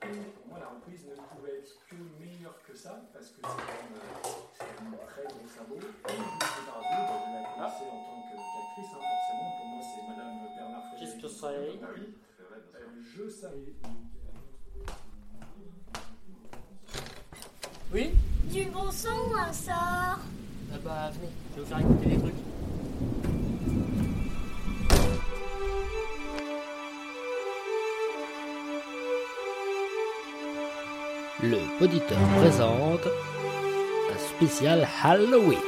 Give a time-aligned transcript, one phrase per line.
[0.00, 3.56] pour moi, la reprise ne pouvait être que meilleure que ça, parce que c'est quand
[3.56, 5.76] même, euh, un très gros sabot.
[5.76, 6.72] Et je la
[7.52, 9.50] connaissais en tant qu'actrice, hein, forcément.
[9.58, 11.22] Pour moi, c'est Madame Bernard Qu'est-ce Frédéric.
[11.22, 12.06] que c'est Ah oui.
[12.40, 13.74] Euh, je savais.
[17.92, 18.14] Oui?
[18.44, 19.74] Du bon son ou un sort
[20.72, 22.34] Ah bah venez, je vais vous faire écouter des trucs.
[31.42, 33.06] Le poditeur présente
[34.12, 35.58] un spécial Halloween.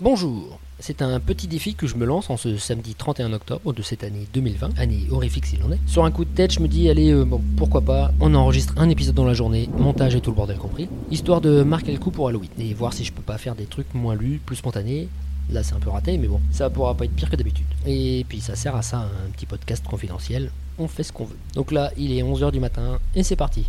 [0.00, 3.82] Bonjour, c'est un petit défi que je me lance en ce samedi 31 octobre de
[3.82, 5.78] cette année 2020, année horrifique s'il en est.
[5.86, 8.74] Sur un coup de tête, je me dis, allez, euh, bon, pourquoi pas, on enregistre
[8.78, 11.98] un épisode dans la journée, montage et tout le bordel compris, histoire de marquer le
[11.98, 14.56] coup pour Halloween et voir si je peux pas faire des trucs moins lus, plus
[14.56, 15.08] spontanés.
[15.50, 17.66] Là, c'est un peu raté, mais bon, ça pourra pas être pire que d'habitude.
[17.84, 20.50] Et puis, ça sert à ça, un petit podcast confidentiel.
[20.78, 21.36] On fait ce qu'on veut.
[21.54, 23.66] Donc là, il est 11h du matin et c'est parti.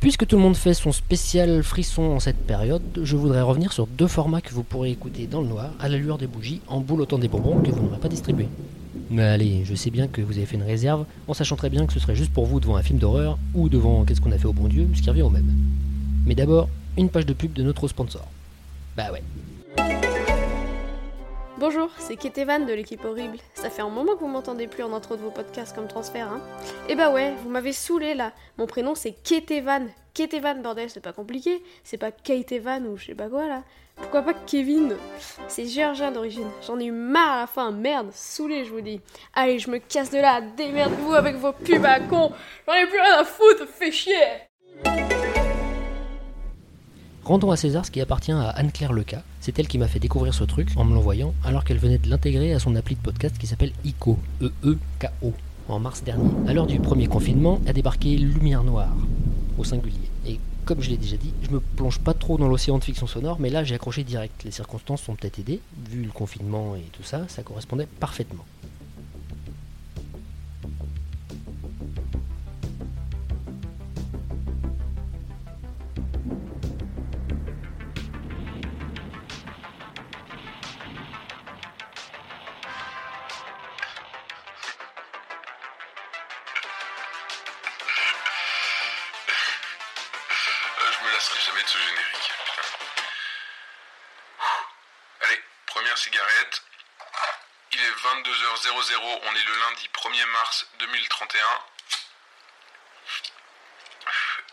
[0.00, 3.86] Puisque tout le monde fait son spécial frisson en cette période, je voudrais revenir sur
[3.86, 6.80] deux formats que vous pourrez écouter dans le noir, à la lueur des bougies, en
[6.80, 8.48] boulotant des bonbons que vous n'aurez pas distribués.
[9.10, 11.86] Mais allez, je sais bien que vous avez fait une réserve, en sachant très bien
[11.86, 14.38] que ce serait juste pour vous devant un film d'horreur, ou devant Qu'est-ce qu'on a
[14.38, 15.50] fait au bon Dieu, ce qui revient au même.
[16.26, 18.26] Mais d'abord, une page de pub de notre sponsor.
[18.96, 19.22] Bah ouais.
[21.56, 23.38] Bonjour, c'est Ketevan de l'équipe Horrible.
[23.54, 26.26] Ça fait un moment que vous m'entendez plus en intro de vos podcasts comme transfert,
[26.26, 26.40] hein
[26.88, 28.32] Eh bah ouais, vous m'avez saoulé là.
[28.58, 29.86] Mon prénom c'est Ketevan.
[30.14, 31.62] Ketevan, bordel, c'est pas compliqué.
[31.84, 33.62] C'est pas Ketevan ou je sais pas quoi là.
[33.94, 34.96] Pourquoi pas Kevin?
[35.46, 36.50] C'est géorgien d'origine.
[36.66, 39.00] J'en ai eu marre à la fin, merde, saoulé je vous dis.
[39.32, 42.32] Allez, je me casse de là, démerdez-vous avec vos pubs à con.
[42.66, 44.18] J'en ai plus rien à foutre, fait chier
[47.24, 49.22] Rendons à César ce qui appartient à Anne-Claire Leca.
[49.40, 52.10] C'est elle qui m'a fait découvrir ce truc en me l'envoyant alors qu'elle venait de
[52.10, 55.32] l'intégrer à son appli de podcast qui s'appelle ICO, E-E-K-O,
[55.68, 56.28] en mars dernier.
[56.46, 58.94] À l'heure du premier confinement, a débarqué Lumière Noire,
[59.56, 60.10] au singulier.
[60.26, 63.06] Et comme je l'ai déjà dit, je me plonge pas trop dans l'océan de fiction
[63.06, 64.44] sonore, mais là j'ai accroché direct.
[64.44, 68.44] Les circonstances sont peut-être aidées, vu le confinement et tout ça, ça correspondait parfaitement.
[91.32, 92.32] Jamais de ce générique.
[95.22, 96.62] Allez, première cigarette.
[97.72, 101.44] Il est 22h00, on est le lundi 1er mars 2031.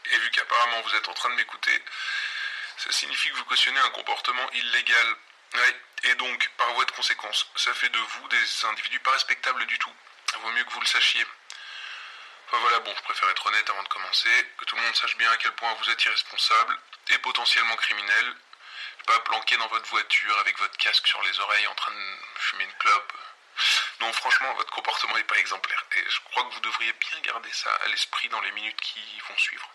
[0.05, 1.83] Et vu qu'apparemment vous êtes en train de m'écouter,
[2.77, 5.15] ça signifie que vous cautionnez un comportement illégal.
[6.03, 9.77] Et donc, par voie de conséquence, ça fait de vous des individus pas respectables du
[9.77, 9.93] tout.
[10.39, 11.25] Vaut mieux que vous le sachiez.
[12.51, 15.16] Enfin voilà, bon, je préfère être honnête avant de commencer, que tout le monde sache
[15.16, 16.78] bien à quel point vous êtes irresponsable
[17.13, 18.35] et potentiellement criminel.
[19.07, 22.66] Pas planqué dans votre voiture avec votre casque sur les oreilles en train de fumer
[22.66, 23.13] une clope.
[24.01, 25.85] Non, franchement, votre comportement n'est pas exemplaire.
[25.95, 29.00] Et je crois que vous devriez bien garder ça à l'esprit dans les minutes qui
[29.29, 29.69] vont suivre.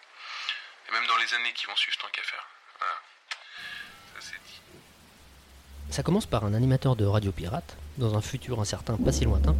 [0.88, 2.46] Et même dans les années qui vont suivre, tant qu'à faire.
[2.78, 2.94] Voilà.
[4.20, 4.60] Ça dit.
[5.90, 9.56] Ça commence par un animateur de radio pirate, dans un futur incertain pas si lointain,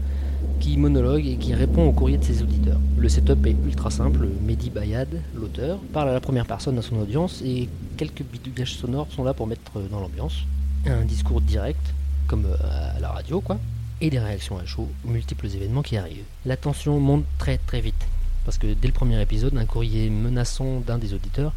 [0.60, 2.80] qui monologue et qui répond au courrier de ses auditeurs.
[2.96, 6.96] Le setup est ultra simple, Mehdi Bayad, l'auteur, parle à la première personne à son
[6.96, 10.44] audience et quelques bidouillages sonores sont là pour mettre dans l'ambiance.
[10.86, 11.94] Un discours direct,
[12.26, 13.58] comme euh, à la radio quoi,
[14.00, 16.24] et des réactions à chaud aux multiples événements qui arrivent.
[16.44, 18.06] La tension monte très très vite,
[18.44, 21.52] parce que dès le premier épisode, un courrier menaçant d'un des auditeurs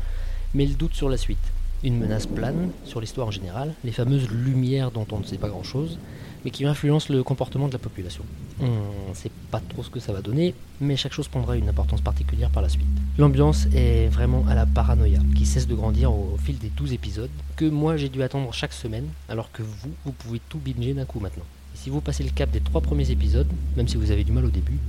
[0.53, 1.37] met le doute sur la suite.
[1.83, 5.47] Une menace plane sur l'histoire en général, les fameuses lumières dont on ne sait pas
[5.47, 5.97] grand-chose,
[6.43, 8.25] mais qui influencent le comportement de la population.
[8.59, 11.69] On ne sait pas trop ce que ça va donner, mais chaque chose prendra une
[11.69, 12.85] importance particulière par la suite.
[13.17, 17.29] L'ambiance est vraiment à la paranoïa, qui cesse de grandir au fil des 12 épisodes,
[17.55, 21.05] que moi j'ai dû attendre chaque semaine, alors que vous, vous pouvez tout binger d'un
[21.05, 21.45] coup maintenant.
[21.73, 24.33] Et si vous passez le cap des trois premiers épisodes, même si vous avez du
[24.33, 24.79] mal au début,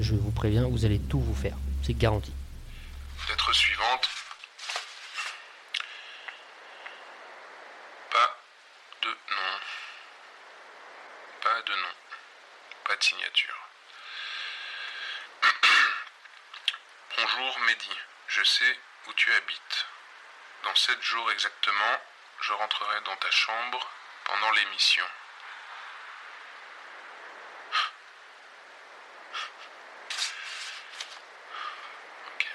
[0.00, 1.56] je vous préviens, vous allez tout vous faire.
[1.82, 2.32] C'est garanti.
[3.52, 4.08] Suivante.
[8.10, 8.28] Pas
[9.02, 9.56] de nom.
[11.42, 11.94] Pas de nom.
[13.00, 13.68] Signature.
[17.16, 17.98] Bonjour Mehdi,
[18.28, 19.86] je sais où tu habites.
[20.64, 22.00] Dans sept jours exactement,
[22.40, 23.86] je rentrerai dans ta chambre
[24.24, 25.04] pendant l'émission.
[32.26, 32.48] Ok.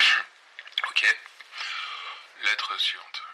[2.42, 3.27] Lettre suivante.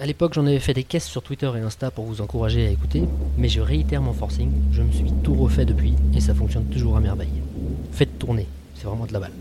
[0.00, 2.70] À l'époque, j'en avais fait des caisses sur Twitter et Insta pour vous encourager à
[2.70, 3.02] écouter,
[3.36, 6.96] mais je réitère mon forcing, je me suis tout refait depuis et ça fonctionne toujours
[6.96, 7.42] à merveille.
[7.90, 8.46] Faites tourner,
[8.76, 9.32] c'est vraiment de la balle.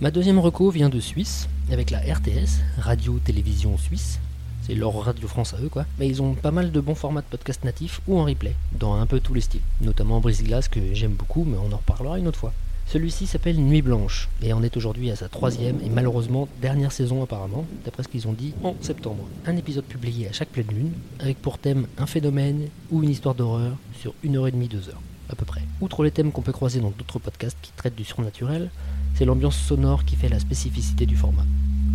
[0.00, 4.18] Ma deuxième reco vient de Suisse, avec la RTS, Radio-Télévision Suisse.
[4.62, 5.86] C'est leur Radio France à eux, quoi.
[6.00, 8.94] Mais ils ont pas mal de bons formats de podcast natifs ou en replay, dans
[8.94, 9.60] un peu tous les styles.
[9.80, 12.52] Notamment Brise Glace, que j'aime beaucoup, mais on en reparlera une autre fois.
[12.88, 17.20] Celui-ci s'appelle Nuit Blanche, et en est aujourd'hui à sa troisième et malheureusement dernière saison
[17.20, 19.24] apparemment, d'après ce qu'ils ont dit en septembre.
[19.44, 23.34] Un épisode publié à chaque pleine lune, avec pour thème un phénomène ou une histoire
[23.34, 25.62] d'horreur sur une heure et demie, deux heures, à peu près.
[25.80, 28.70] Outre les thèmes qu'on peut croiser dans d'autres podcasts qui traitent du surnaturel,
[29.16, 31.44] c'est l'ambiance sonore qui fait la spécificité du format.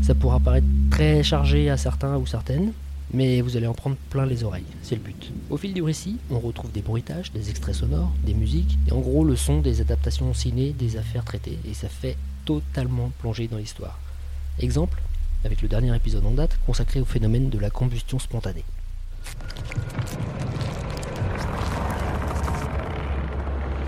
[0.01, 2.73] Ça pourra paraître très chargé à certains ou certaines,
[3.13, 5.31] mais vous allez en prendre plein les oreilles, c'est le but.
[5.49, 8.99] Au fil du récit, on retrouve des bruitages, des extraits sonores, des musiques, et en
[8.99, 13.57] gros le son des adaptations ciné des affaires traitées, et ça fait totalement plonger dans
[13.57, 13.99] l'histoire.
[14.59, 15.01] Exemple,
[15.43, 18.63] avec le dernier épisode en date consacré au phénomène de la combustion spontanée.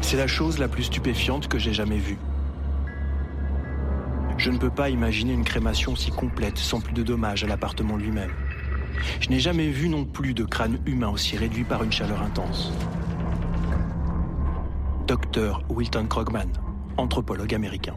[0.02, 2.18] C'est la chose la plus stupéfiante que j'ai jamais vue.
[4.38, 7.96] Je ne peux pas imaginer une crémation si complète sans plus de dommages à l'appartement
[7.96, 8.32] lui-même.
[9.20, 12.72] Je n'ai jamais vu non plus de crâne humain aussi réduit par une chaleur intense.
[15.08, 16.50] Docteur Wilton Krogman,
[16.98, 17.96] anthropologue américain.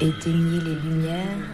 [0.00, 1.46] Éteignez les lumières.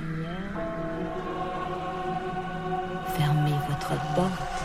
[3.16, 4.58] Fermez votre porte.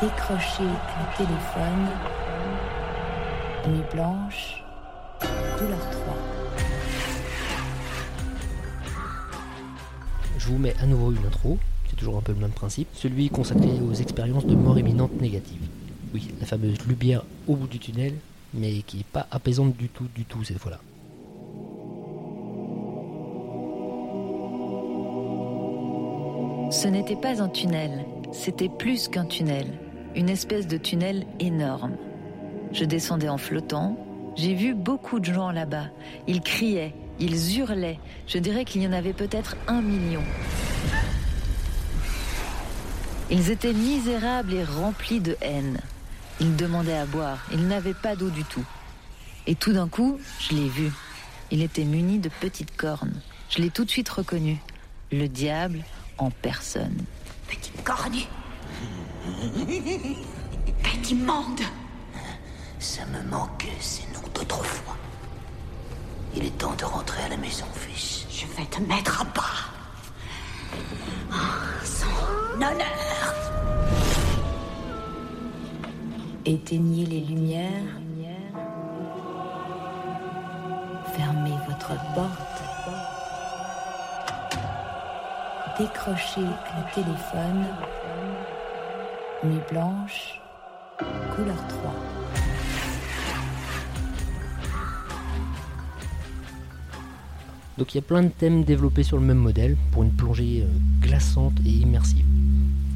[0.00, 1.88] Décrochez le téléphone.
[3.66, 4.62] Nuit blanche,
[10.40, 13.28] Je vous mets à nouveau une intro, c'est toujours un peu le même principe, celui
[13.28, 15.60] consacré aux expériences de mort imminente négative.
[16.14, 18.14] Oui, la fameuse lumière au bout du tunnel,
[18.54, 20.80] mais qui n'est pas apaisante du tout, du tout cette fois-là.
[26.70, 29.66] Ce n'était pas un tunnel, c'était plus qu'un tunnel,
[30.16, 31.96] une espèce de tunnel énorme.
[32.72, 33.98] Je descendais en flottant,
[34.36, 35.88] j'ai vu beaucoup de gens là-bas.
[36.26, 40.24] Ils criaient, ils hurlaient, je dirais qu'il y en avait peut-être un million.
[43.30, 45.80] Ils étaient misérables et remplis de haine.
[46.40, 48.64] Ils demandaient à boire, ils n'avaient pas d'eau du tout.
[49.46, 50.90] Et tout d'un coup, je l'ai vu.
[51.50, 53.20] Il était muni de petites cornes.
[53.50, 54.58] Je l'ai tout de suite reconnu.
[55.12, 55.84] Le diable
[56.18, 57.04] en personne.
[57.48, 58.26] Petite cornue.
[60.82, 61.60] Petit monde.
[62.78, 64.89] Ça me manquait ces noms d'autrefois.
[66.34, 68.26] Il est temps de rentrer à la maison, fils.
[68.30, 69.40] Je vais te mettre à bas.
[71.32, 73.34] Oh, son honneur.
[76.44, 78.00] Éteignez les lumières.
[81.14, 82.62] Fermez votre porte.
[85.78, 87.66] Décrochez le téléphone.
[89.42, 90.40] Nuit blanche,
[91.34, 92.19] couleur 3.
[97.80, 100.64] Donc il y a plein de thèmes développés sur le même modèle pour une plongée
[100.64, 100.66] euh,
[101.00, 102.26] glaçante et immersive.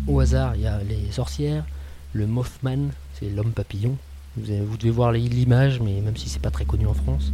[0.06, 1.64] Au hasard, il y a les sorcières,
[2.12, 3.96] le Mothman, c'est l'homme papillon.
[4.36, 7.32] Vous, devez voir l'image, mais même si c'est pas très connu en France.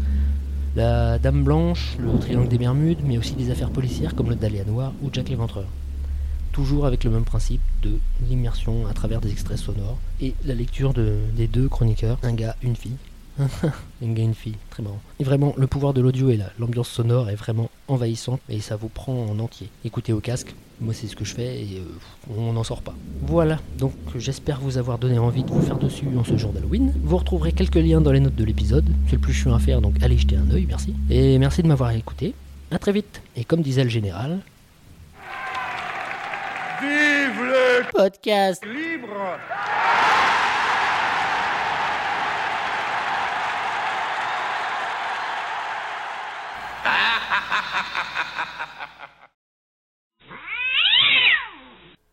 [0.77, 4.65] La Dame Blanche, le Triangle des Bermudes, mais aussi des affaires policières comme le Dahlia
[4.65, 5.67] Noir ou Jack l'Éventreur.
[6.53, 10.95] Toujours avec le même principe de l'immersion à travers des extraits sonores et la lecture
[10.95, 12.97] de- des deux chroniqueurs, un gars, une fille.
[14.03, 15.01] un gars, une fille, très marrant.
[15.19, 18.77] Et vraiment, le pouvoir de l'audio et là, l'ambiance sonore est vraiment envahissante et ça
[18.77, 19.69] vous prend en entier.
[19.85, 22.95] Écoutez au casque, moi c'est ce que je fais et euh, on n'en sort pas.
[23.23, 26.93] Voilà, donc j'espère vous avoir donné envie de vous faire dessus en ce jour d'Halloween.
[27.03, 29.81] Vous retrouverez quelques liens dans les notes de l'épisode, c'est le plus chiant à faire
[29.81, 30.95] donc allez jeter un oeil, merci.
[31.11, 32.35] Et merci de m'avoir écouté.
[32.71, 33.21] À très vite.
[33.37, 34.41] Et comme disait le général,
[36.81, 39.39] Vive le podcast libre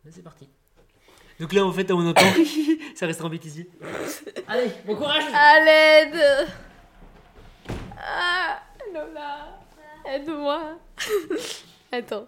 [0.09, 0.49] C'est parti.
[1.39, 2.21] Donc là, en fait, on entend.
[2.95, 3.69] ça restera en bêtisier.
[4.47, 6.47] Allez, bon courage À l'aide
[7.97, 8.61] Ah,
[8.93, 9.59] Lola,
[10.05, 10.79] aide-moi.
[11.91, 12.27] Attends.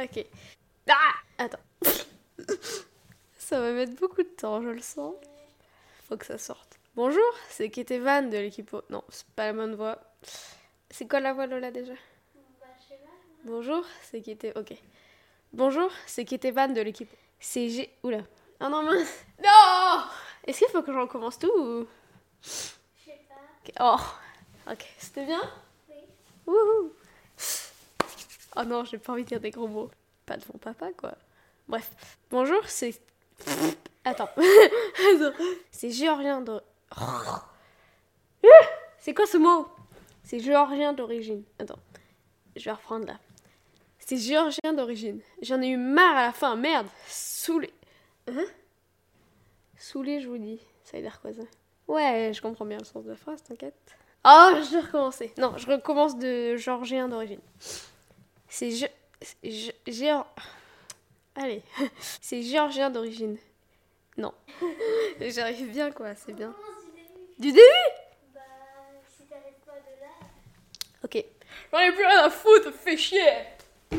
[0.00, 0.26] ok.
[0.88, 0.94] Ah,
[1.38, 1.58] attends.
[3.38, 5.14] Ça va mettre beaucoup de temps, je le sens.
[6.08, 6.71] Faut que ça sorte.
[6.94, 8.70] Bonjour, c'est Ketevan de l'équipe.
[8.90, 9.98] Non, c'est pas la bonne voix.
[10.90, 11.94] C'est quoi la voix Lola déjà?
[13.44, 14.54] Bonjour, c'est Kete.
[14.56, 14.74] Ok.
[15.54, 17.10] Bonjour, c'est Ketevan de l'équipe.
[17.40, 17.90] C'est G.
[18.02, 18.20] Oula.
[18.60, 19.24] Ah non, mince.
[19.42, 20.04] Non
[20.44, 21.86] Est-ce qu'il faut que je recommence tout ou...
[22.42, 23.96] Je sais pas.
[23.96, 25.40] Oh, ok, c'était bien?
[25.88, 25.96] Oui.
[26.46, 26.92] Wouhou
[28.54, 29.90] Oh non, j'ai pas envie de dire des gros mots.
[30.26, 31.14] Pas de mon papa, quoi.
[31.68, 31.90] Bref.
[32.30, 33.00] Bonjour, c'est...
[34.04, 34.28] Attends.
[34.28, 34.30] Attends.
[35.70, 36.60] C'est géorgien de...
[38.98, 39.66] C'est quoi ce mot?
[40.22, 41.42] C'est géorgien d'origine.
[41.58, 41.78] Attends.
[42.54, 43.18] Je vais reprendre là.
[43.98, 45.20] C'est géorgien d'origine.
[45.42, 46.86] J'en ai eu marre à la fin, merde.
[47.06, 47.72] Saoulé.
[48.28, 48.44] Hein?
[49.76, 50.60] Saoulé, je vous dis.
[50.84, 51.30] Ça veut dire quoi
[51.88, 53.96] Ouais, je comprends bien le sens de la phrase, t'inquiète.
[54.24, 55.32] Oh, je vais recommencer.
[55.36, 57.40] Non, je recommence de géorgien d'origine.
[58.48, 58.70] C'est
[59.20, 59.50] c'est
[59.86, 60.22] gé-.
[61.34, 61.62] Allez.
[62.20, 63.36] C'est géorgien d'origine.
[64.16, 64.32] Non.
[65.20, 66.54] J'arrive bien, quoi, c'est bien.
[67.38, 67.62] Du début.
[68.34, 68.40] Bah,
[69.16, 70.08] si t'arrives pas de là.
[71.04, 71.24] Ok.
[71.72, 73.20] J'en ai plus rien à foutre, fais chier
[73.90, 73.98] Je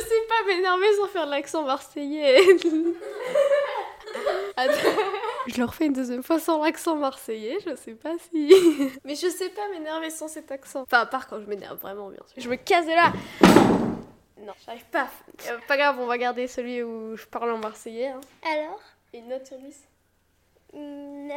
[0.00, 2.40] sais pas m'énerver sans faire de l'accent marseillais.
[4.56, 4.72] Attends.
[5.46, 8.52] Je le refais une deuxième fois sans l'accent marseillais, je sais pas si.
[9.04, 10.82] Mais je sais pas m'énerver sans cet accent.
[10.82, 12.34] Enfin, à part quand je m'énerve vraiment, bien sûr.
[12.36, 13.12] Je me casse de là
[14.40, 15.08] Non, j'arrive pas.
[15.48, 18.08] Euh, pas grave, on va garder celui où je parle en marseillais.
[18.08, 18.20] Hein.
[18.44, 18.80] Alors
[19.12, 19.76] Une note sur 10
[20.72, 21.36] 9.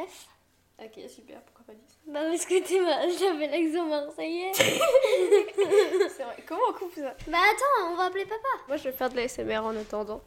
[0.79, 4.51] Ok, super, pourquoi pas 10 Bah, parce que t'es ma- j'avais l'accent marseillais.
[4.53, 7.13] C'est vrai, comment on coupe ça?
[7.27, 8.48] Bah, attends, on va appeler papa.
[8.67, 10.22] Moi, je vais faire de la SMR en attendant.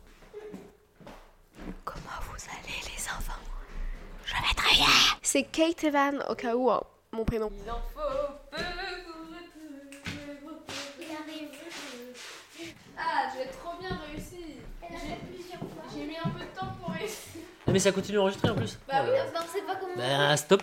[1.84, 3.40] Comment vous allez, les enfants?
[4.24, 4.86] Je vais très bien.
[5.22, 7.54] C'est Kate Evan, au cas où, hein, mon prénom faut
[8.50, 8.58] peu
[11.00, 11.48] Il arrive.
[12.98, 14.56] Ah, j'ai trop bien réussi.
[14.82, 15.84] Elle a fait plusieurs fois.
[15.94, 17.42] J'ai mis un peu de temps pour réussir.
[17.65, 19.92] Ah, mais ça continue d'enregistrer en plus Bah oui, Non, c'est pas comment.
[19.98, 20.62] Bah stop